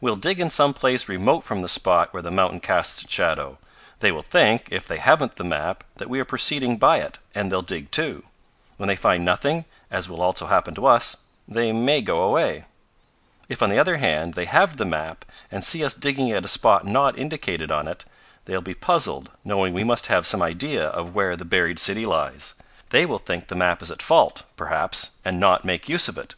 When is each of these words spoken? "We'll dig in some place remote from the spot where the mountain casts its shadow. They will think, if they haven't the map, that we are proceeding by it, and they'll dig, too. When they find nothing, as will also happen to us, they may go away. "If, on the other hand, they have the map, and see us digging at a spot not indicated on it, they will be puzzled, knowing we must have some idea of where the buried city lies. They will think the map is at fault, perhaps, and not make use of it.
"We'll 0.00 0.14
dig 0.14 0.38
in 0.38 0.50
some 0.50 0.72
place 0.72 1.08
remote 1.08 1.40
from 1.42 1.60
the 1.60 1.68
spot 1.68 2.12
where 2.14 2.22
the 2.22 2.30
mountain 2.30 2.60
casts 2.60 3.02
its 3.02 3.12
shadow. 3.12 3.58
They 3.98 4.12
will 4.12 4.22
think, 4.22 4.68
if 4.70 4.86
they 4.86 4.98
haven't 4.98 5.34
the 5.34 5.42
map, 5.42 5.82
that 5.96 6.08
we 6.08 6.20
are 6.20 6.24
proceeding 6.24 6.76
by 6.76 6.98
it, 6.98 7.18
and 7.34 7.50
they'll 7.50 7.60
dig, 7.60 7.90
too. 7.90 8.22
When 8.76 8.86
they 8.86 8.94
find 8.94 9.24
nothing, 9.24 9.64
as 9.90 10.08
will 10.08 10.22
also 10.22 10.46
happen 10.46 10.76
to 10.76 10.86
us, 10.86 11.16
they 11.48 11.72
may 11.72 12.02
go 12.02 12.20
away. 12.22 12.66
"If, 13.48 13.64
on 13.64 13.68
the 13.68 13.80
other 13.80 13.96
hand, 13.96 14.34
they 14.34 14.44
have 14.44 14.76
the 14.76 14.84
map, 14.84 15.24
and 15.50 15.64
see 15.64 15.82
us 15.84 15.92
digging 15.92 16.30
at 16.30 16.44
a 16.44 16.46
spot 16.46 16.86
not 16.86 17.18
indicated 17.18 17.72
on 17.72 17.88
it, 17.88 18.04
they 18.44 18.54
will 18.54 18.62
be 18.62 18.74
puzzled, 18.74 19.32
knowing 19.44 19.74
we 19.74 19.82
must 19.82 20.06
have 20.06 20.24
some 20.24 20.40
idea 20.40 20.86
of 20.86 21.16
where 21.16 21.34
the 21.34 21.44
buried 21.44 21.80
city 21.80 22.04
lies. 22.04 22.54
They 22.90 23.04
will 23.06 23.18
think 23.18 23.48
the 23.48 23.56
map 23.56 23.82
is 23.82 23.90
at 23.90 24.02
fault, 24.02 24.44
perhaps, 24.56 25.10
and 25.24 25.40
not 25.40 25.64
make 25.64 25.88
use 25.88 26.08
of 26.08 26.16
it. 26.16 26.36